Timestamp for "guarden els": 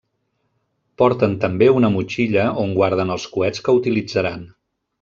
2.79-3.29